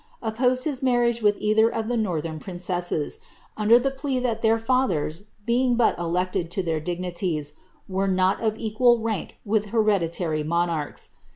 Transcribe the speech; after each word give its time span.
opposed 0.23 0.63
:ii^ 0.65 0.81
marriage 0.81 1.21
with 1.21 1.35
either 1.39 1.69
of 1.69 1.87
the 1.87 1.93
uorlhern 1.95 2.39
princesses, 2.39 3.19
under 3.55 3.77
the 3.77 3.91
plea 3.91 4.19
thai 4.19 4.33
iW;r 4.33 4.57
fathers, 4.57 5.25
being 5.45 5.75
but 5.75 5.95
elected 5.99 6.49
to 6.49 6.63
their 6.63 6.81
diifiiiiies. 6.81 7.53
were 7.87 8.07
not 8.07 8.41
of 8.41 8.55
cipiJ 8.55 8.97
rank 9.03 9.37
"iiii 9.45 9.67
hereditary 9.69 10.43
nionarchs.' 10.43 11.09